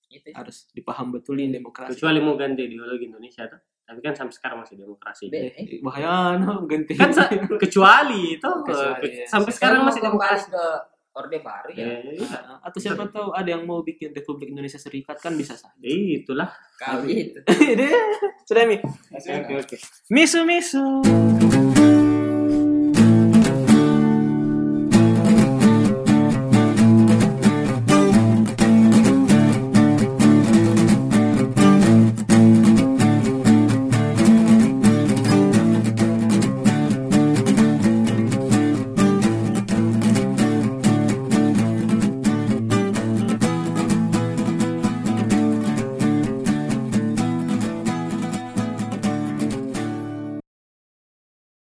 [0.08, 1.98] Itu Harus dipaham betulin demokrasi.
[1.98, 5.28] kecuali mau ganti ideologi Indonesia tuh Tapi kan sampai sekarang masih demokrasi.
[5.28, 7.12] Be- Eh, bahaya no ganti Kan
[7.60, 9.28] kecuali itu Kecuali, ya.
[9.28, 10.48] sampai sekarang masih demokrasi.
[10.48, 10.66] ke
[11.14, 12.02] orde baru ya.
[12.02, 12.18] Eh,
[12.62, 16.50] atau siapa tahu ada yang mau bikin Republik Indonesia Serikat kan bisa saja itulah.
[16.78, 17.40] Kali itu.
[18.50, 19.76] Sudah mi oke oke.
[20.12, 20.84] misu misu